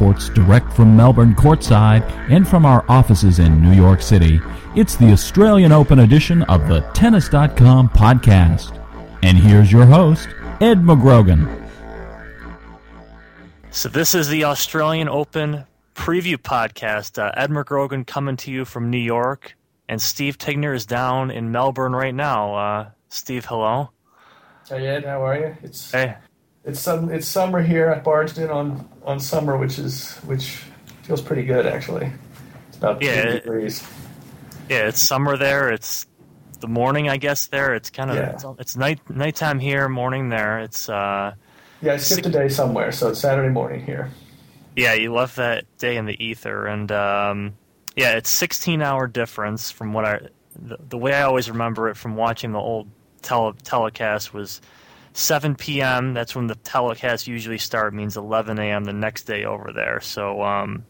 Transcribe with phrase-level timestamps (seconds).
[0.00, 2.00] reports direct from Melbourne courtside
[2.30, 4.40] and from our offices in New York City.
[4.74, 8.74] It's the Australian Open edition of the Tennis.com podcast.
[9.22, 10.28] And here's your host,
[10.62, 11.68] Ed McGrogan.
[13.70, 17.22] So, this is the Australian Open preview podcast.
[17.22, 19.54] Uh, Ed McGrogan coming to you from New York,
[19.86, 22.54] and Steve Tignor is down in Melbourne right now.
[22.54, 23.90] Uh, Steve, hello.
[24.66, 25.56] Hey Ed, how are you?
[25.62, 26.16] It's Hey.
[26.64, 27.92] It's some it's summer here.
[27.92, 30.62] I barged in on on summer, which is which
[31.02, 32.12] feels pretty good actually.
[32.68, 33.88] It's about Yeah, 80 it- degrees.
[34.68, 35.70] Yeah, it's summer there.
[35.70, 36.06] It's
[36.60, 37.46] the morning, I guess.
[37.48, 38.30] There, it's kind of Yeah.
[38.34, 40.60] it's, it's night nighttime here, morning there.
[40.60, 41.34] It's uh,
[41.82, 44.10] Yeah, I skipped a day somewhere, so it's Saturday morning here.
[44.76, 47.54] yeah, you left that day in the ether, and um,
[47.96, 50.20] yeah, it's 16 hour difference from what I
[50.54, 52.88] the, the way I always remember it from watching the old
[53.22, 54.60] tele, telecast was
[55.12, 56.14] 7 p.m.
[56.14, 57.92] That's when the telecast usually start.
[57.94, 58.84] Means 11 a.m.
[58.84, 60.00] the next day over there.
[60.00, 60.84] So um,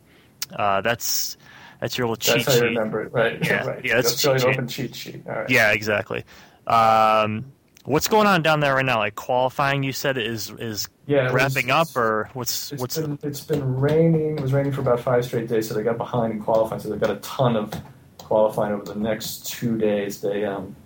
[0.54, 1.36] uh, that's
[1.80, 2.76] that's your little cheat That's how you sheet.
[2.78, 3.44] remember it, right?
[3.44, 3.84] Yeah, right.
[3.84, 4.44] yeah, that's cheat.
[4.44, 5.22] Open cheat sheet.
[5.26, 5.50] All right.
[5.50, 6.24] Yeah, exactly.
[6.66, 7.52] Um,
[7.84, 8.98] what's going on down there right now?
[8.98, 12.98] Like qualifying, you said is is Yeah, it was- wrapping up, or what's It's what's
[12.98, 14.36] been it's been raining.
[14.38, 16.80] It was raining for about five straight days, so they got behind in qualifying.
[16.82, 17.72] So they've got a ton of
[18.18, 20.20] qualifying over the next two days.
[20.20, 20.76] They um,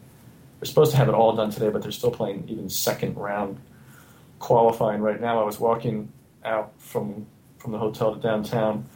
[0.65, 3.61] they're supposed to have it all done today, but they're still playing even second round
[4.39, 5.39] qualifying right now.
[5.39, 6.11] I was walking
[6.43, 7.27] out from
[7.59, 8.87] from the hotel to downtown,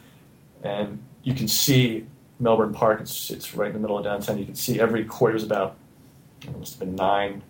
[0.63, 2.07] and you can see
[2.39, 3.01] Melbourne Park.
[3.01, 4.39] It's it's right in the middle of downtown.
[4.39, 5.33] You can see every court.
[5.33, 5.75] It was about
[6.41, 7.43] it must have been nine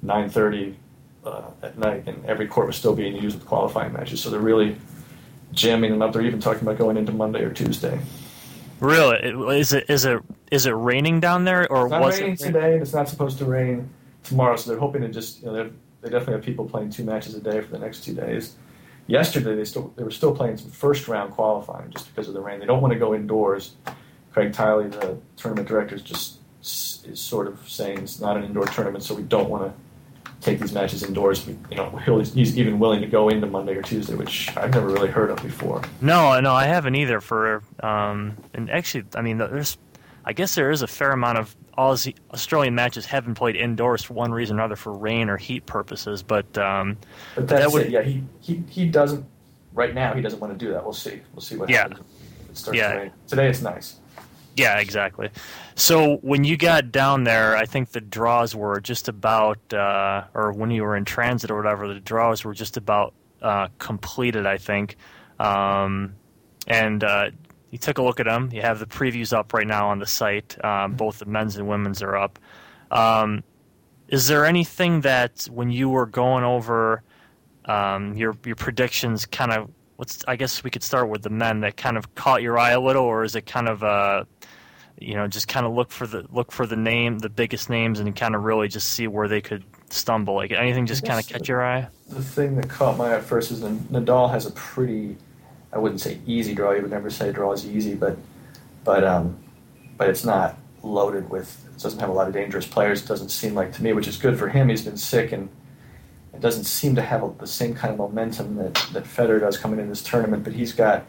[0.00, 0.76] nine thirty
[1.24, 4.20] uh, at night, and every court was still being used with qualifying matches.
[4.22, 4.76] So they're really
[5.50, 6.12] jamming them up.
[6.12, 7.98] They're even talking about going into Monday or Tuesday.
[8.80, 12.34] Really is it is it is it raining down there, or It's not was raining
[12.34, 12.38] it?
[12.38, 13.88] today, and it's not supposed to rain
[14.24, 14.56] tomorrow.
[14.56, 15.70] So they're hoping to just you know they're-
[16.02, 18.56] definitely have people playing two matches a day for the next two days.
[19.06, 22.40] Yesterday they still they were still playing some first round qualifying just because of the
[22.40, 22.58] rain.
[22.60, 23.74] They don't want to go indoors.
[24.32, 28.64] Craig Tiley, the tournament director, is just is sort of saying it's not an indoor
[28.66, 29.72] tournament, so we don't want to
[30.40, 31.46] take these matches indoors.
[31.46, 34.88] You know, he'll, he's even willing to go into Monday or Tuesday, which I've never
[34.88, 35.82] really heard of before.
[36.00, 37.20] No, no, I haven't either.
[37.20, 39.76] For um, and actually, I mean, there's,
[40.24, 44.14] I guess there is a fair amount of Aussie, Australian matches haven't played indoors for
[44.14, 46.22] one reason or another for rain or heat purposes.
[46.22, 46.96] But um,
[47.34, 47.90] But that's That would- it.
[47.90, 49.24] Yeah, he, he he doesn't
[49.72, 50.14] right now.
[50.14, 50.82] He doesn't want to do that.
[50.82, 51.20] We'll see.
[51.34, 51.82] We'll see what Yeah.
[51.82, 52.00] happens.
[52.50, 52.92] It starts Yeah.
[52.92, 53.10] to rain.
[53.28, 53.99] Today it's nice.
[54.56, 55.30] Yeah, exactly.
[55.74, 60.52] So when you got down there, I think the draws were just about, uh, or
[60.52, 64.46] when you were in transit or whatever, the draws were just about uh, completed.
[64.46, 64.96] I think,
[65.38, 66.14] um,
[66.66, 67.30] and uh,
[67.70, 68.50] you took a look at them.
[68.52, 70.62] You have the previews up right now on the site.
[70.64, 72.38] Um, both the men's and women's are up.
[72.90, 73.44] Um,
[74.08, 77.02] is there anything that when you were going over
[77.64, 79.70] um, your your predictions, kind of?
[80.00, 80.24] Let's.
[80.26, 82.80] I guess we could start with the men that kind of caught your eye a
[82.80, 84.24] little, or is it kind of uh,
[85.00, 87.98] you know, just kind of look for the look for the name, the biggest names,
[87.98, 90.34] and kind of really just see where they could stumble.
[90.34, 91.88] Like anything, just kind of catch your eye.
[92.08, 95.16] The thing that caught my eye at first is Nadal has a pretty,
[95.72, 96.72] I wouldn't say easy draw.
[96.72, 98.18] You would never say draw is easy, but
[98.84, 99.38] but um,
[99.96, 101.66] but it's not loaded with.
[101.74, 103.02] It doesn't have a lot of dangerous players.
[103.02, 104.68] It doesn't seem like to me, which is good for him.
[104.68, 105.48] He's been sick and
[106.40, 109.88] doesn't seem to have the same kind of momentum that that Federer does coming in
[109.88, 110.44] this tournament.
[110.44, 111.04] But he's got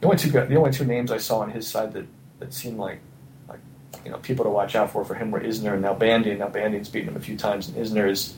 [0.00, 2.06] the only two the only two names I saw on his side that
[2.38, 3.00] that seemed like
[3.48, 3.60] like
[4.04, 6.38] you know people to watch out for for him were Isner and Nalbandian.
[6.38, 8.34] Now Bandian's beaten him a few times, and Isner is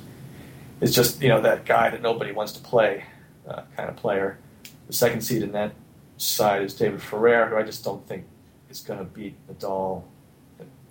[0.81, 3.05] is just you know that guy that nobody wants to play
[3.49, 4.39] uh, kind of player.
[4.87, 5.73] The second seed in that
[6.17, 8.27] side is David Ferrer, who I just don't think
[8.69, 10.05] is going to beat Nadal.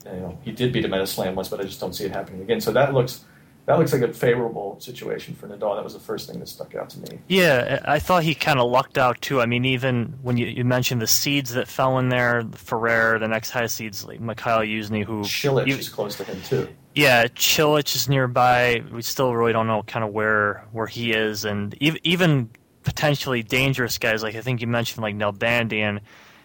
[0.05, 2.05] You know, he did beat him at a slam once, but I just don't see
[2.05, 2.59] it happening again.
[2.59, 3.23] So that looks
[3.65, 5.75] that looks like a favorable situation for Nadal.
[5.75, 7.19] That was the first thing that stuck out to me.
[7.27, 9.39] Yeah, I thought he kind of lucked out too.
[9.39, 13.27] I mean, even when you, you mentioned the seeds that fell in there, Ferrer, the
[13.27, 16.67] next highest seeds like Mikhail Youzhny, who Cilic you- is close to him too.
[16.95, 18.83] Yeah, Cilic is nearby.
[18.91, 22.49] We still really don't know kind of where where he is, and ev- even
[22.83, 26.01] potentially dangerous guys like I think you mentioned like Nalbandian,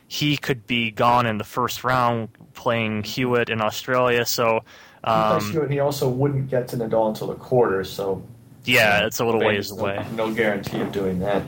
[0.06, 4.24] he could be gone in the first round playing Hewitt in Australia.
[4.24, 4.60] So
[5.04, 8.22] um, and he also wouldn't get to Nadal until the quarter, So
[8.64, 10.06] yeah, it's a little ways no, away.
[10.14, 11.42] No guarantee of doing that.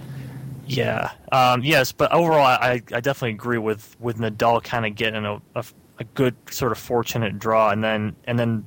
[0.67, 1.11] Yeah.
[1.33, 5.43] Um, yes, but overall, I, I definitely agree with with Nadal kind of getting a,
[5.55, 5.65] a,
[5.99, 8.67] a good sort of fortunate draw, and then and then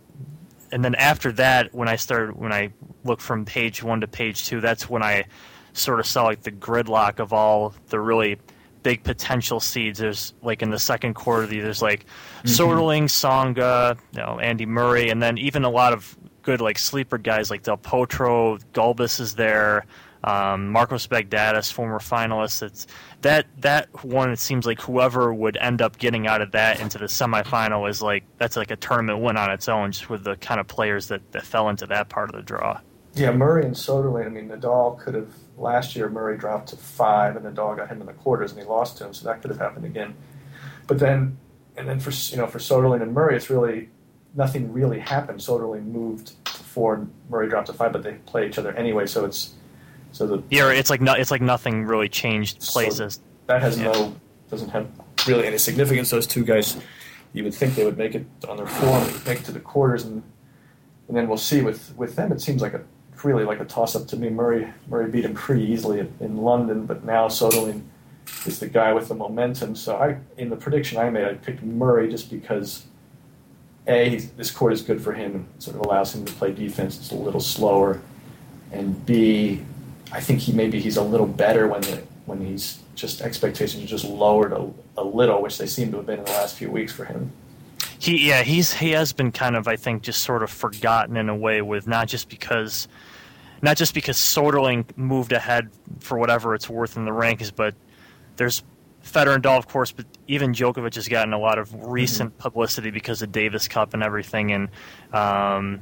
[0.72, 2.74] and then after that, when I started when I
[3.06, 5.26] looked from page one to page two, that's when I
[5.74, 8.38] sort of saw like the gridlock of all the really
[8.84, 10.00] big potential seeds.
[10.00, 12.06] There's like in the second quarter, there's like
[12.44, 17.18] Soderling, Tsonga, you know, Andy Murray, and then even a lot of good like sleeper
[17.18, 19.86] guys like Del Potro, Gulbis is there.
[20.24, 22.64] um, Marcos Baghdatis, former finalist.
[22.64, 22.88] It's
[23.22, 24.32] that that one.
[24.32, 28.02] It seems like whoever would end up getting out of that into the semifinal is
[28.02, 31.08] like that's like a tournament win on its own, just with the kind of players
[31.10, 32.80] that, that fell into that part of the draw.
[33.16, 34.26] Yeah, Murray and Soderling.
[34.26, 36.10] I mean, Nadal could have last year.
[36.10, 39.06] Murray dropped to five, and Nadal got him in the quarters, and he lost to
[39.06, 39.14] him.
[39.14, 40.16] So that could have happened again.
[40.88, 41.38] But then,
[41.78, 43.90] and then for you know for Soderling and Murray, it's really
[44.36, 45.40] nothing really happened.
[45.40, 49.06] Soderling moved to four, and Murray dropped to five, but they play each other anyway.
[49.06, 49.54] So it's
[50.12, 53.16] so the yeah, it's like no, it's like nothing really changed places.
[53.16, 53.92] So that has yeah.
[53.92, 54.16] no
[54.50, 54.88] doesn't have
[55.28, 56.10] really any significance.
[56.10, 56.78] Those two guys,
[57.34, 60.04] you would think they would make it on their form, make it to the quarters,
[60.06, 60.22] and
[61.08, 62.32] and then we'll see with with them.
[62.32, 62.82] It seems like a
[63.24, 64.30] really like a toss up to me.
[64.30, 67.84] Murray Murray beat him pretty easily in London, but now Soderling
[68.46, 69.76] is the guy with the momentum.
[69.76, 72.86] So I in the prediction I made, I picked Murray just because
[73.88, 76.98] a this court is good for him, sort of allows him to play defense.
[76.98, 78.02] It's a little slower,
[78.72, 79.62] and b
[80.12, 83.88] I think he maybe he's a little better when the, when he's just expectations are
[83.88, 86.70] just lowered a, a little, which they seem to have been in the last few
[86.70, 87.32] weeks for him.
[88.04, 91.30] He yeah he's he has been kind of I think just sort of forgotten in
[91.30, 92.90] a way with not just because
[93.62, 95.70] not just because Soderling moved ahead
[96.02, 97.76] for whatever it's worth in the rankings, but
[98.36, 98.62] there's
[99.06, 102.42] Federer and Nadal, of course, but even Djokovic has gotten a lot of recent mm-hmm.
[102.42, 104.68] publicity because of Davis Cup and everything, and
[105.14, 105.80] um,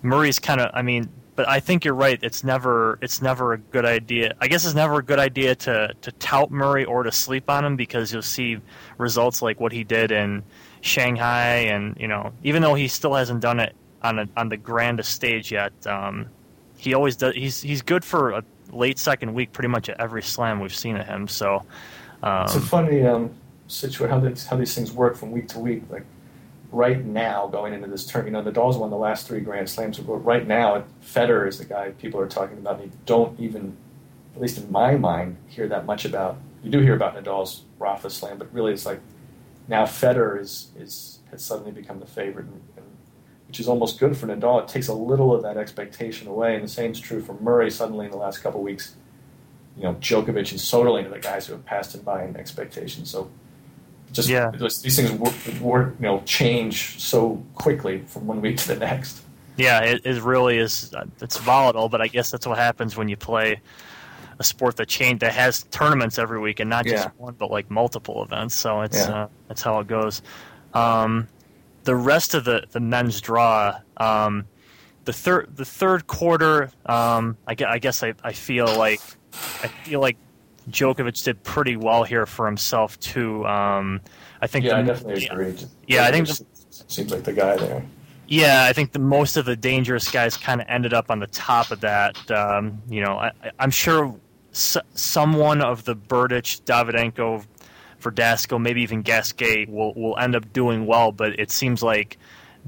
[0.00, 2.18] Murray's kind of I mean but I think you're right.
[2.22, 4.34] It's never it's never a good idea.
[4.40, 7.64] I guess it's never a good idea to to tout Murray or to sleep on
[7.64, 8.58] him because you'll see
[8.98, 10.44] results like what he did in
[10.84, 14.58] Shanghai, and you know, even though he still hasn't done it on a, on the
[14.58, 16.26] grandest stage yet, um,
[16.76, 17.34] he always does.
[17.34, 20.96] He's he's good for a late second week, pretty much at every slam we've seen
[20.98, 21.26] of him.
[21.26, 21.64] So
[22.22, 23.34] um, it's a funny um,
[23.66, 25.84] situation how, how these things work from week to week.
[25.88, 26.04] Like
[26.70, 28.26] right now going into this term.
[28.26, 31.64] You know, Nadal's won the last three Grand Slams, but right now, Federer is the
[31.64, 32.80] guy people are talking about.
[32.80, 33.74] And you don't even,
[34.34, 36.36] at least in my mind, hear that much about.
[36.62, 39.00] You do hear about Nadal's Rafa Slam, but really, it's like
[39.68, 42.86] now Federer is is has suddenly become the favorite, and, and,
[43.48, 44.62] which is almost good for Nadal.
[44.62, 47.70] It takes a little of that expectation away, and the same is true for Murray.
[47.70, 48.94] Suddenly, in the last couple of weeks,
[49.76, 53.04] you know, Djokovic and Soderling are the guys who have passed him by in expectation.
[53.04, 53.30] So
[54.12, 54.50] just yeah.
[54.50, 59.22] these things work, work, you know, change so quickly from one week to the next.
[59.56, 60.92] Yeah, it, it really is.
[60.94, 63.60] Uh, it's volatile, but I guess that's what happens when you play
[64.38, 67.10] a sport that change that has tournaments every week and not just yeah.
[67.18, 68.54] one, but like multiple events.
[68.54, 69.24] So it's yeah.
[69.24, 70.22] uh, that's how it goes.
[70.72, 71.28] Um,
[71.84, 74.46] the rest of the, the men's draw, um,
[75.04, 79.00] the third the third quarter, um, I, I guess I, I feel like
[79.62, 80.16] I feel like
[80.70, 83.46] Djokovic did pretty well here for himself too.
[83.46, 84.00] Um,
[84.40, 84.64] I think.
[84.64, 85.56] Yeah, the, I definitely agree.
[85.86, 87.84] Yeah, I think the, seems like the guy there.
[88.26, 91.26] Yeah, I think the most of the dangerous guys kind of ended up on the
[91.26, 92.30] top of that.
[92.30, 94.18] Um, you know, I, am sure
[94.54, 97.44] s- someone of the Berdych, Davydenko,
[98.00, 102.18] Verdasco, maybe even Gasquet will will end up doing well, but it seems like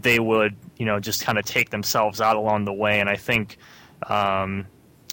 [0.00, 3.00] they would, you know, just kind of take themselves out along the way.
[3.00, 3.56] And I think
[4.08, 4.66] um,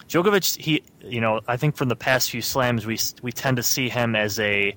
[0.08, 3.64] Djokovic, he, you know, I think from the past few slams, we we tend to
[3.64, 4.76] see him as a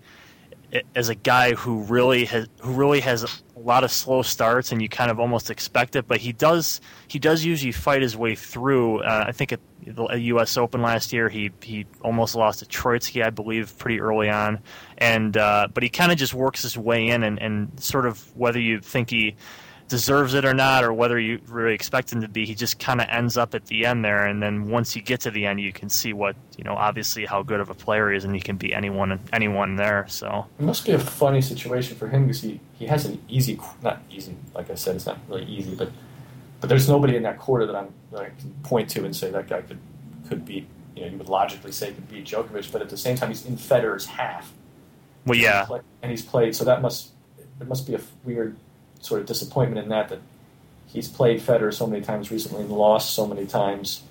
[0.94, 4.82] as a guy who really has who really has a lot of slow starts, and
[4.82, 6.06] you kind of almost expect it.
[6.08, 9.02] But he does he does usually fight his way through.
[9.02, 10.56] Uh, I think at the U.S.
[10.56, 14.60] Open last year, he he almost lost to Troicki, I believe, pretty early on,
[14.98, 18.36] and uh, but he kind of just works his way in, and, and sort of
[18.36, 19.36] whether you think he
[19.88, 22.44] deserves it or not, or whether you really expect him to be.
[22.44, 25.20] He just kind of ends up at the end there, and then once you get
[25.20, 26.74] to the end, you can see what you know.
[26.74, 30.06] Obviously, how good of a player he is, and he can beat anyone anyone there.
[30.08, 33.58] So it must be a funny situation for him because he he has an easy,
[33.82, 34.36] not easy.
[34.54, 35.90] Like I said, it's not really easy, but
[36.60, 39.30] but there's nobody in that quarter that I'm that I can point to and say
[39.30, 39.78] that guy could
[40.28, 40.66] could beat.
[40.94, 43.44] You know, you would logically say could beat Djokovic, but at the same time, he's
[43.44, 44.52] in Federer's half.
[45.26, 45.66] Well, yeah,
[46.02, 47.10] and he's played, so that must
[47.60, 48.56] it must be a weird
[49.06, 50.20] sort of disappointment in that that
[50.86, 54.02] he's played Federer so many times recently and lost so many times.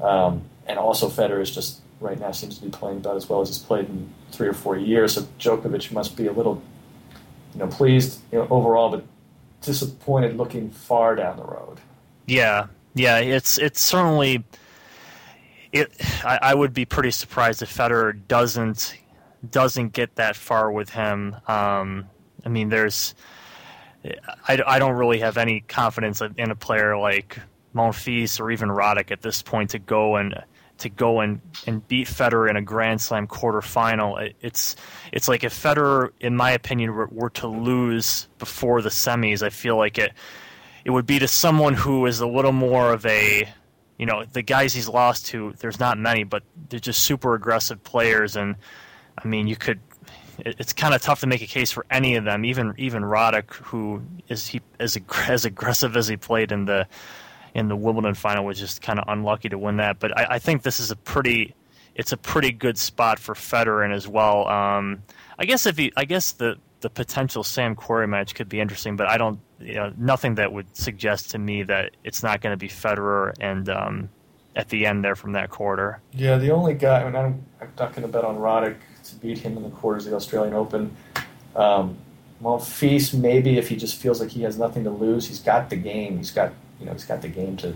[0.00, 3.40] Um, and also Federer is just right now seems to be playing about as well
[3.40, 5.14] as he's played in three or four years.
[5.14, 6.62] So Djokovic must be a little,
[7.54, 9.04] you know, pleased you know, overall, but
[9.62, 11.78] disappointed looking far down the road.
[12.26, 14.44] Yeah, yeah, it's it's certainly.
[15.72, 15.90] It,
[16.22, 18.94] I, I would be pretty surprised if Federer doesn't
[19.50, 21.34] doesn't get that far with him.
[21.48, 22.06] Um,
[22.44, 23.14] I mean, there's
[24.48, 27.38] I, I don't really have any confidence in a player like
[27.74, 30.42] Monfils or even Roddick at this point to go and
[30.78, 34.32] to go and, and beat Federer in a Grand Slam quarterfinal.
[34.40, 34.76] It's
[35.12, 39.50] it's like if Federer, in my opinion, were, were to lose before the semis, I
[39.50, 40.12] feel like it
[40.84, 43.48] it would be to someone who is a little more of a
[43.98, 47.84] you know, the guys he's lost to, there's not many, but they're just super aggressive
[47.84, 48.34] players.
[48.34, 48.56] And
[49.16, 49.78] I mean, you could.
[50.38, 53.52] It's kind of tough to make a case for any of them, even even Roddick,
[53.54, 54.98] who is he as
[55.28, 56.86] as aggressive as he played in the
[57.54, 59.98] in the Wimbledon final, was just kind of unlucky to win that.
[59.98, 61.54] But I, I think this is a pretty
[61.94, 64.48] it's a pretty good spot for Federer as well.
[64.48, 65.02] Um,
[65.38, 68.96] I guess if he, I guess the the potential Sam Querrey match could be interesting,
[68.96, 72.52] but I don't, you know, nothing that would suggest to me that it's not going
[72.52, 74.08] to be Federer and um,
[74.56, 76.00] at the end there from that quarter.
[76.12, 79.16] Yeah, the only guy, I mean, I'm, I'm not going to bet on Roddick to
[79.16, 80.96] beat him in the quarters of the Australian Open.
[81.54, 81.96] Um,
[82.42, 85.76] Monfils, maybe if he just feels like he has nothing to lose, he's got the
[85.76, 86.16] game.
[86.16, 87.74] He's got, you know, he's got the game to,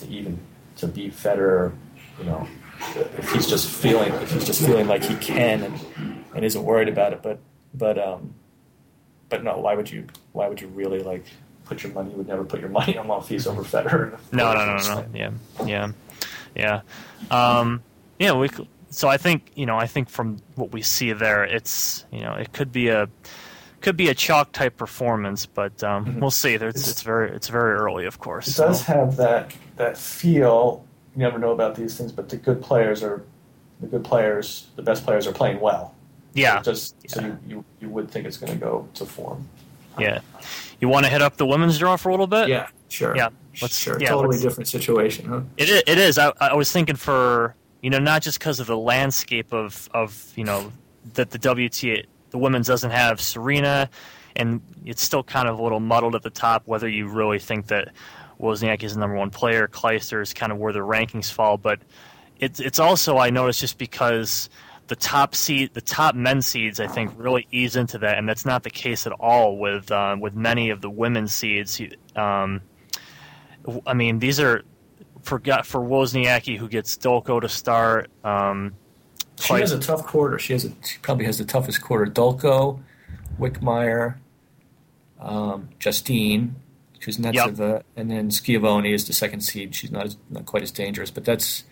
[0.00, 0.38] to even
[0.76, 1.72] to beat Federer.
[2.18, 2.48] You know,
[2.96, 6.88] if he's just feeling, if he's just feeling like he can and, and isn't worried
[6.88, 7.22] about it.
[7.22, 7.38] But
[7.72, 8.34] but um,
[9.28, 10.06] but no, why would you?
[10.32, 11.24] Why would you really like
[11.64, 12.10] put your money?
[12.10, 14.18] You would never put your money on Monfils over Federer.
[14.32, 15.06] No, no, no, no, no.
[15.14, 15.30] Yeah,
[15.64, 15.92] yeah,
[16.56, 16.80] yeah.
[17.30, 17.82] Um,
[18.18, 18.48] yeah, we.
[18.94, 22.34] So I think you know, I think from what we see there, it's you know,
[22.34, 23.08] it could be a
[23.80, 26.20] could be a chalk type performance, but um, mm-hmm.
[26.20, 26.54] we'll see.
[26.54, 28.48] It's, it's, it's, very it's very early, of course.
[28.48, 28.68] It so.
[28.68, 30.84] does have that that feel.
[31.14, 33.24] You never know about these things, but the good players are
[33.80, 34.68] the good players.
[34.76, 35.94] The best players are playing well.
[36.34, 36.60] Yeah.
[36.62, 37.10] Just yeah.
[37.10, 39.48] so you, you, you would think it's going to go to form.
[39.98, 40.20] Yeah.
[40.80, 42.48] You want to hit up the women's draw for a little bit?
[42.48, 43.16] Yeah, sure.
[43.16, 43.28] Yeah.
[43.62, 43.96] Let's, sure.
[44.00, 45.42] Yeah, totally different situation, huh?
[45.56, 46.18] It is, it is.
[46.18, 50.32] I, I was thinking for, you know, not just because of the landscape of, of,
[50.36, 50.72] you know,
[51.12, 53.90] that the WTA, the women's doesn't have Serena,
[54.34, 57.66] and it's still kind of a little muddled at the top whether you really think
[57.66, 57.92] that
[58.40, 59.68] Wozniacki is the number one player.
[59.68, 61.78] Clijsters is kind of where the rankings fall, but
[62.40, 64.48] it's it's also I noticed just because
[64.86, 68.46] the top seed, the top men seeds, I think, really ease into that, and that's
[68.46, 71.82] not the case at all with uh, with many of the women's seeds.
[72.16, 72.62] Um,
[73.86, 74.64] I mean, these are
[75.24, 78.10] for for Wozniacki, who gets Dulko to start.
[78.22, 78.74] Um,
[79.40, 80.38] she has a tough quarter.
[80.38, 82.06] She has a, she probably has the toughest quarter.
[82.10, 82.80] Dulko,
[83.38, 84.16] Wickmeyer,
[85.20, 86.56] um, Justine,
[87.00, 87.86] Kuznetsova, yep.
[87.96, 89.74] and then Schiavone is the second seed.
[89.74, 91.64] She's not as, not quite as dangerous, but that's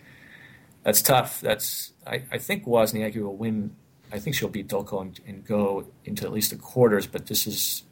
[0.83, 1.41] that's tough.
[1.41, 3.75] That's I, I think Wozniacki will win.
[4.11, 7.07] I think she'll beat Dulko and, and, go into at least the quarters.
[7.07, 7.83] But this is,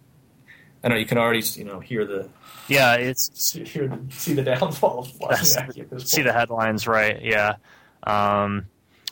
[0.84, 2.30] I know you can already you know hear the
[2.68, 6.08] yeah it's see, hear the, see the downfall of Wozniacki.
[6.08, 7.22] See the headlines, right?
[7.22, 7.56] Yeah,
[8.04, 8.66] um,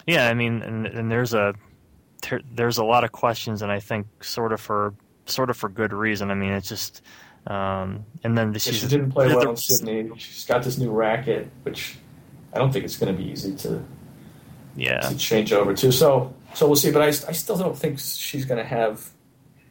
[0.07, 0.27] yeah.
[0.27, 1.55] I mean, and, and there's a
[2.27, 4.93] there, there's a lot of questions, and I think sort of for
[5.25, 6.31] sort of for good reason.
[6.31, 7.01] I mean, it's just.
[7.47, 10.11] Um, and then yeah, she didn't play well in Sydney.
[10.17, 11.97] She's got this new racket, which
[12.53, 13.83] I don't think it's going to be easy to
[14.75, 15.91] yeah to change over to.
[15.91, 16.91] So so we'll see.
[16.91, 19.09] But I, I still don't think she's going to have.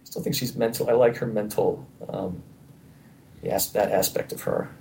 [0.09, 0.89] I still think she's mental.
[0.89, 1.87] I like her mental.
[2.09, 2.43] Um,
[3.43, 4.75] yes, that aspect of her.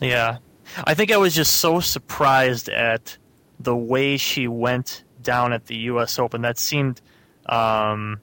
[0.00, 0.38] Yeah,
[0.82, 3.18] I think I was just so surprised at
[3.60, 6.18] the way she went down at the U.S.
[6.18, 6.40] Open.
[6.40, 7.02] That seemed.
[7.44, 8.22] Um,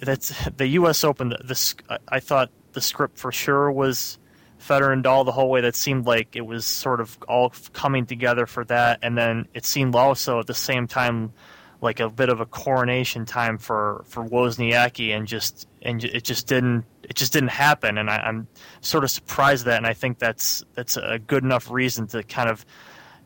[0.00, 1.04] that's the U.S.
[1.04, 1.34] Open.
[1.44, 1.74] This
[2.08, 4.18] I thought the script for sure was
[4.58, 5.60] Federer and Nadal the whole way.
[5.60, 9.66] That seemed like it was sort of all coming together for that, and then it
[9.66, 11.34] seemed also at the same time
[11.80, 16.46] like a bit of a coronation time for for Wozniacki, and just and it just
[16.46, 18.48] didn't it just didn't happen, and I, am
[18.80, 22.48] sort of surprised that, and I think that's that's a good enough reason to kind
[22.48, 22.64] of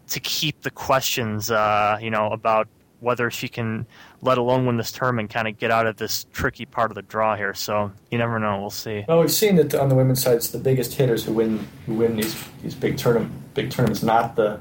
[0.09, 3.87] to keep the questions, uh, you know, about whether she can,
[4.21, 7.03] let alone win this tournament, kind of get out of this tricky part of the
[7.03, 7.55] draw here.
[7.55, 8.61] So you never know.
[8.61, 9.05] We'll see.
[9.09, 11.95] Well, we've seen that on the women's side, it's the biggest hitters who win who
[11.95, 14.61] win these these big tournament big tournaments, not the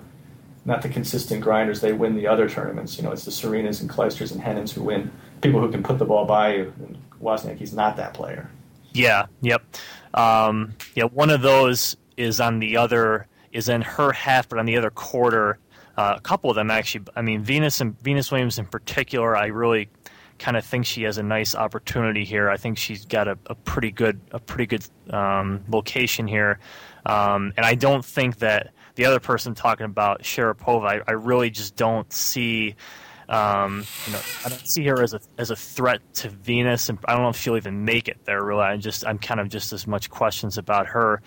[0.69, 1.81] not the consistent grinders.
[1.81, 2.97] They win the other tournaments.
[2.97, 5.11] You know, it's the Serenas and Clijsters and Henins who win.
[5.41, 6.73] People who can put the ball by you.
[6.79, 8.49] And Wozniacki's not that player.
[8.93, 9.25] Yeah.
[9.41, 9.63] Yep.
[10.13, 11.05] Um, yeah.
[11.05, 14.91] One of those is on the other is in her half, but on the other
[14.91, 15.59] quarter
[15.99, 17.03] uh, a couple of them actually.
[17.17, 19.89] I mean, Venus and Venus Williams in particular, I really
[20.37, 22.49] kind of think she has a nice opportunity here.
[22.49, 26.59] I think she's got a, a pretty good a pretty good um, location here,
[27.05, 31.49] um, and I don't think that the other person talking about Sharapova, I, I really
[31.49, 32.75] just don't see.
[33.29, 36.99] Um, you know, I don't see her as a as a threat to Venus, and
[37.05, 38.43] I don't know if she'll even make it there.
[38.43, 41.21] Really, I just I'm kind of just as much questions about her.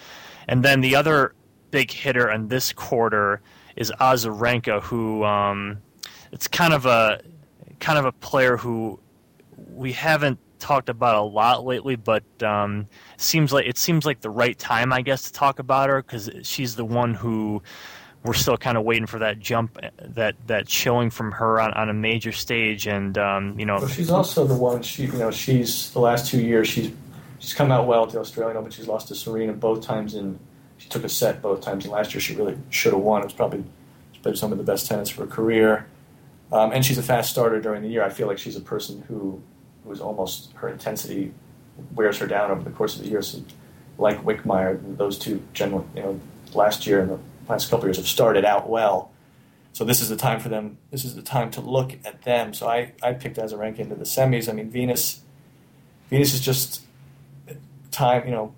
[0.47, 1.35] And then the other
[1.71, 3.41] big hitter in this quarter
[3.75, 5.79] is Azarenka, who um,
[6.31, 7.23] it's kind of a
[7.81, 9.01] kind of a player who
[9.71, 12.87] we haven't talked about a lot lately, but um,
[13.23, 16.31] seems like it seems like the right time, I guess, to talk about her because
[16.43, 17.63] she's the one who
[18.25, 21.89] we're still kind of waiting for that jump, that that showing from her on, on
[21.89, 24.83] a major stage, and um, you know, well, she's also the one.
[24.83, 26.93] She, you know, she's the last two years she's
[27.39, 28.71] she's come out well at the Australian Open.
[28.71, 30.39] She's lost to Serena both times in
[30.79, 33.23] she took a set both times, and last year she really should have won.
[33.23, 33.65] It was probably
[34.23, 35.87] played some of the best tennis of her career,
[36.53, 38.05] um, and she's a fast starter during the year.
[38.05, 39.43] I feel like she's a person who
[39.85, 41.33] who is almost her intensity
[41.95, 43.23] wears her down over the course of the year.
[43.23, 43.43] So,
[43.99, 46.21] like Wickmeyer, those two generally, you know,
[46.55, 49.11] last year and the last couple years have started out well.
[49.73, 50.79] So this is the time for them.
[50.91, 52.53] This is the time to look at them.
[52.53, 54.49] So I, I picked Azarenka into the semis.
[54.49, 55.23] I mean, Venus,
[56.11, 56.83] Venus is just
[57.91, 58.27] time.
[58.27, 58.55] You know,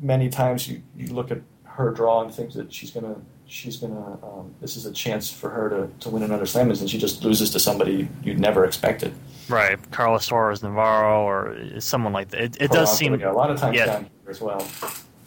[0.00, 4.18] many times you, you look at her draw and think that she's gonna she's gonna
[4.22, 7.22] um, this is a chance for her to, to win another slam, and she just
[7.22, 9.14] loses to somebody you'd never expected.
[9.48, 12.40] Right, Carlos Suarez Navarro or someone like that.
[12.40, 14.66] It, it does seem a lot of times yeah, as well.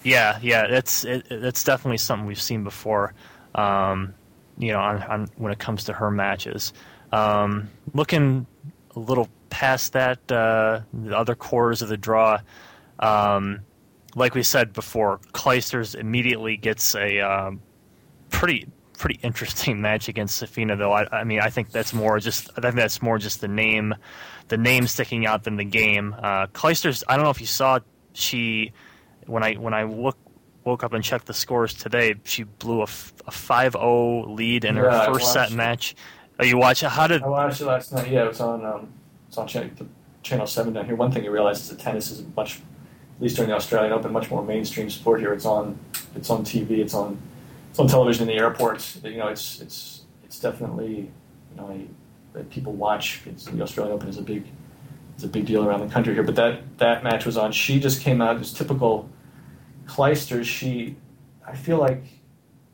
[0.04, 3.14] Yeah, yeah, it's it, definitely something we've seen before.
[3.56, 4.14] Um,
[4.58, 6.74] you know, on, on, when it comes to her matches.
[7.12, 8.46] Um, looking
[8.96, 12.40] a little past that, uh, the other quarters of the draw.
[13.00, 13.62] Um,
[14.16, 17.62] like we said before, Clijsters immediately gets a um,
[18.30, 18.68] pretty
[19.00, 20.77] pretty interesting match against Safina.
[20.77, 23.48] Though I, I, mean, I think that's more just I think that's more just the
[23.48, 23.96] name,
[24.50, 26.15] the name sticking out than the game.
[26.18, 27.79] Uh, Clijsters, I don't know if you saw
[28.13, 28.74] she
[29.25, 30.18] when I when I look
[30.65, 32.15] woke up and checked the scores today.
[32.25, 35.96] She blew a, a 5-0 lead in her first set match.
[36.39, 36.89] Oh, you watch it?
[36.89, 38.10] How did I watched it last night?
[38.10, 38.94] Yeah, it was on um,
[39.27, 39.72] it's on channel,
[40.22, 40.96] channel seven down here.
[40.96, 44.12] One thing you realize is that tennis is much, at least during the Australian Open,
[44.12, 45.34] much more mainstream sport here.
[45.34, 45.77] It's on
[46.15, 46.79] it's on TV.
[46.79, 47.22] It's on
[47.78, 49.00] on television in the airports.
[49.04, 51.12] You know, it's it's it's definitely
[51.52, 51.88] you know
[52.34, 53.22] that people watch.
[53.26, 54.46] It's, the Australian Open is a big
[55.16, 56.24] it's a big deal around the country here.
[56.24, 57.52] But that that match was on.
[57.52, 58.38] She just came out.
[58.38, 59.10] It's typical
[59.86, 60.46] Clijsters.
[60.46, 60.96] She,
[61.46, 62.04] I feel like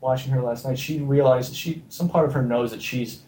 [0.00, 3.22] watching her last night, she realized that she some part of her knows that she's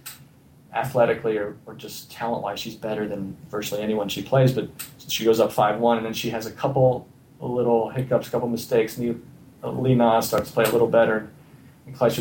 [0.73, 4.53] athletically or, or just talent wise, she's better than virtually anyone she plays.
[4.53, 4.69] But
[5.09, 7.09] she goes up five one, and then she has a couple
[7.41, 8.99] little hiccups, a couple mistakes.
[8.99, 9.23] And
[9.65, 11.29] uh, Li Na starts to play a little better,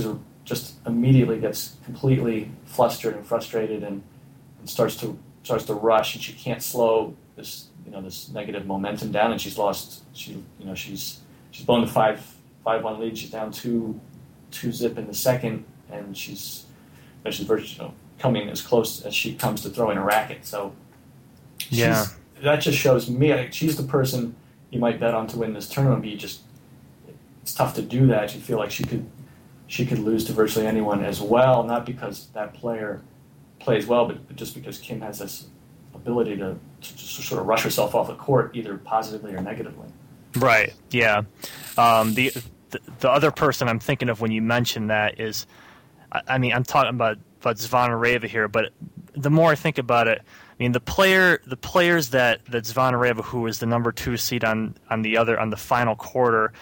[0.06, 4.02] and just immediately gets completely flustered and frustrated, and,
[4.60, 8.66] and starts to starts to rush, and she can't slow this you know this negative
[8.66, 10.04] momentum down, and she's lost.
[10.14, 12.22] She you know she's she's blown the five
[12.64, 13.18] five one lead.
[13.18, 14.00] She's down two
[14.52, 16.66] two zip in the second, and she's
[17.30, 20.46] she's virtually coming as close as she comes to throwing a racket.
[20.46, 20.74] So
[21.70, 22.06] yeah,
[22.44, 24.36] that just shows me like, she's the person
[24.70, 26.02] you might bet on to win this tournament.
[26.02, 26.42] But you just
[27.42, 28.34] it's tough to do that.
[28.36, 29.06] You feel like she could
[29.68, 33.02] she could lose to virtually anyone as well, not because that player
[33.60, 35.48] plays well, but just because Kim has this
[35.94, 39.88] ability to, to, to sort of rush herself off the court, either positively or negatively.
[40.36, 40.74] Right.
[40.92, 41.24] Yeah.
[41.78, 42.32] Um, the,
[42.70, 45.48] the, the other person I'm thinking of when you mention that is,
[46.12, 48.72] I, I mean, I'm talking about about Zvonareva here, but
[49.16, 53.24] the more I think about it, I mean, the player, the players that that Zvonareva,
[53.24, 56.54] who is the number two seed on on the other on the final quarter,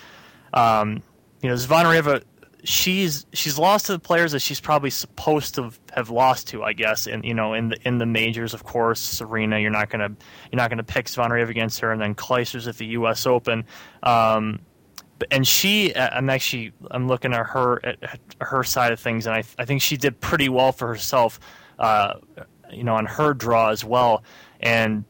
[0.54, 1.02] um,
[1.42, 2.24] you know, Zvonareva
[2.66, 6.74] she's she's lost to the players that she's probably supposed to have lost to, I
[6.74, 7.08] guess.
[7.08, 10.10] And you know, in the in the majors, of course, Serena, you're not gonna
[10.52, 13.26] you're not gonna pick Zvonareva against her, and then Clijsters at the U.S.
[13.26, 13.66] Open.
[14.04, 14.60] Um,
[15.32, 19.44] and she, I'm actually I'm looking at her at her side of things, and I
[19.58, 21.40] I think she did pretty well for herself,
[21.80, 22.16] uh,
[22.72, 24.24] you know, on her draw as well.
[24.60, 25.06] And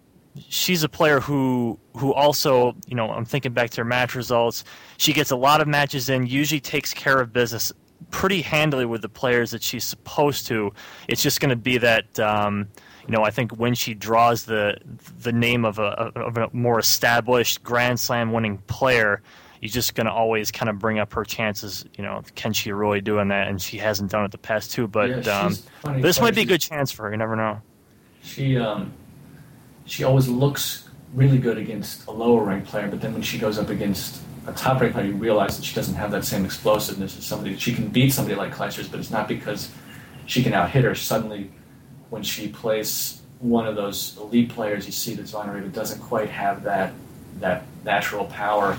[0.50, 4.64] she's a player who who also, you know, I'm thinking back to her match results.
[4.98, 7.72] She gets a lot of matches in, usually takes care of business
[8.12, 10.74] pretty handily with the players that she's supposed to.
[11.08, 12.20] It's just going to be that.
[12.20, 12.68] Um,
[13.08, 14.78] you know, I think when she draws the
[15.20, 19.22] the name of a, of a more established Grand Slam winning player,
[19.62, 21.86] you're just going to always kind of bring up her chances.
[21.98, 23.48] You know, can she really doing that?
[23.48, 24.88] And she hasn't done it the past two.
[24.88, 25.40] But yeah,
[25.84, 27.12] um, this might be a good chance for her.
[27.12, 27.62] You never know.
[28.24, 28.92] She um,
[29.86, 33.58] she always looks really good against a lower ranked player, but then when she goes
[33.58, 37.18] up against a top ranked player, you realize that she doesn't have that same explosiveness
[37.18, 37.56] as somebody.
[37.58, 39.72] She can beat somebody like Clijsters, but it's not because
[40.26, 40.96] she can out hit her.
[40.96, 41.52] Suddenly,
[42.10, 46.64] when she plays one of those elite players, you see that Zvonareva doesn't quite have
[46.64, 46.94] that
[47.40, 48.78] that natural power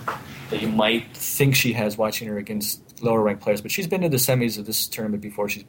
[0.48, 3.60] that you might think she has watching her against lower ranked players.
[3.60, 5.48] But she's been to the semis of this tournament before.
[5.48, 5.64] She's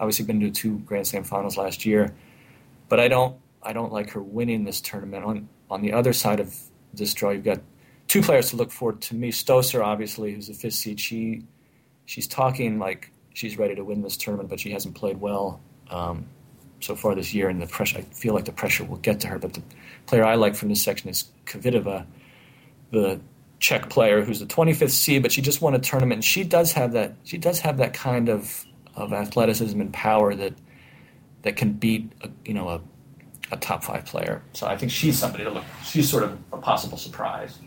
[0.00, 2.14] obviously been to two Grand Slam finals last year.
[2.88, 5.24] But I don't I don't like her winning this tournament.
[5.24, 6.54] On on the other side of
[6.92, 7.60] this draw, you've got
[8.08, 9.30] two players to look forward to me.
[9.30, 11.00] Stosur, obviously, who's the fifth seed.
[11.00, 11.44] She
[12.06, 16.26] she's talking like she's ready to win this tournament, but she hasn't played well um,
[16.80, 17.98] so far this year, and the pressure.
[17.98, 19.38] I feel like the pressure will get to her.
[19.38, 19.62] But the
[20.06, 22.06] player I like from this section is Kvitova,
[22.90, 23.20] the
[23.60, 26.14] Czech player who's the 25th seed, but she just won a tournament.
[26.14, 27.14] And she does have that.
[27.24, 30.52] She does have that kind of of athleticism and power that
[31.42, 32.80] that can beat a, you know a
[33.52, 34.42] a top five player.
[34.54, 35.64] So I think she's somebody to look.
[35.84, 37.58] She's sort of a possible surprise.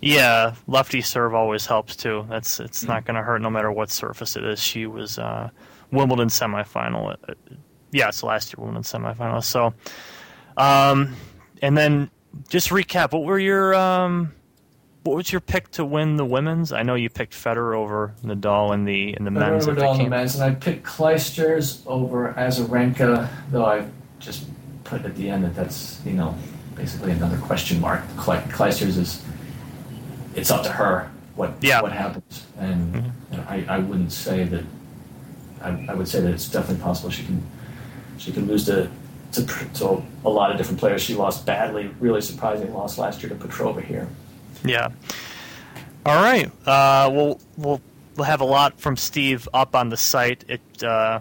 [0.00, 2.26] Yeah, lefty serve always helps too.
[2.28, 4.60] That's it's not going to hurt no matter what surface it is.
[4.60, 5.50] She was uh,
[5.90, 7.16] Wimbledon semifinal.
[7.28, 7.34] Uh,
[7.92, 9.42] yeah, it's last year Wimbledon semifinal.
[9.42, 9.74] So,
[10.56, 11.14] um,
[11.62, 12.10] and then
[12.48, 13.12] just recap.
[13.12, 14.32] What were your um,
[15.04, 16.72] what was your pick to win the women's?
[16.72, 19.68] I know you picked Federer over Nadal in the in the Federer men's.
[19.68, 23.86] over Nadal in the men's, and I picked Clijsters over Azarenka, though I
[24.18, 24.46] just
[24.84, 26.34] put at the end that that's you know
[26.74, 28.02] basically another question mark.
[28.16, 29.22] Clijsters is
[30.34, 31.80] it's up to her what yeah.
[31.80, 33.40] what happens, and mm-hmm.
[33.48, 34.64] I, I wouldn't say that.
[35.62, 37.42] I, I would say that it's definitely possible she can
[38.18, 38.90] she can lose to,
[39.32, 41.02] to to a lot of different players.
[41.02, 44.08] She lost badly, really surprising loss last year to Petrova here.
[44.64, 44.88] Yeah.
[46.04, 46.50] All right.
[46.66, 47.80] Uh, we'll we'll
[48.16, 50.44] we'll have a lot from Steve up on the site.
[50.48, 51.20] It uh,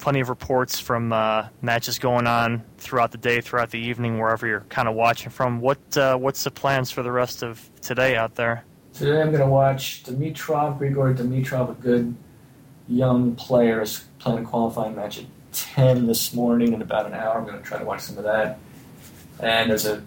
[0.00, 4.46] plenty of reports from uh, matches going on throughout the day, throughout the evening, wherever
[4.46, 5.60] you're kind of watching from.
[5.60, 8.64] What uh, what's the plans for the rest of today out there?
[8.94, 12.14] Today I'm going to watch Dimitrov, Grigor Dimitrov, a good
[12.88, 17.38] young player, is playing a qualifying match at 10 this morning in about an hour.
[17.38, 18.58] I'm going to try to watch some of that.
[19.38, 20.02] And there's a,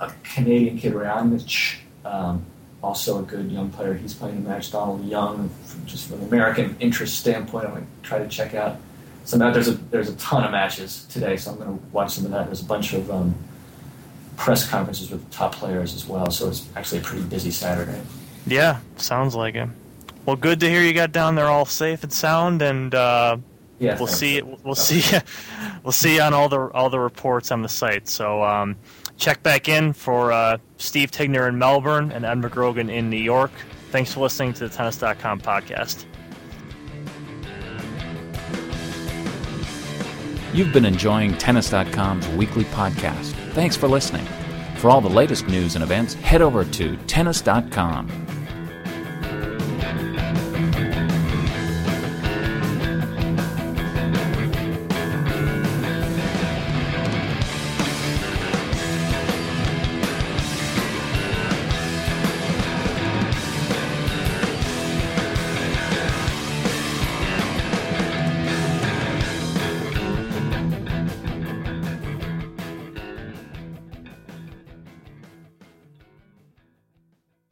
[0.00, 2.44] a Canadian kid, Raonic, um,
[2.82, 3.94] also a good young player.
[3.94, 4.70] He's playing a match.
[4.70, 8.54] Donald Young, from, just from an American interest standpoint, I'm going to try to check
[8.54, 8.76] out
[9.24, 12.12] so now there's a there's a ton of matches today, so I'm going to watch
[12.12, 12.46] some of that.
[12.46, 13.34] There's a bunch of um,
[14.36, 18.00] press conferences with top players as well, so it's actually a pretty busy Saturday.
[18.46, 19.68] Yeah, sounds like it.
[20.26, 23.36] Well, good to hear you got down there all safe and sound, and uh,
[23.78, 24.42] yeah, we'll see.
[24.42, 25.02] We'll see.
[25.82, 28.06] We'll see on all the all the reports on the site.
[28.06, 28.76] So um,
[29.16, 33.50] check back in for uh, Steve Tignor in Melbourne and Ed McGrogan in New York.
[33.90, 36.04] Thanks for listening to the Tennis.com podcast.
[40.52, 43.32] You've been enjoying Tennis.com's weekly podcast.
[43.52, 44.26] Thanks for listening.
[44.76, 48.29] For all the latest news and events, head over to Tennis.com.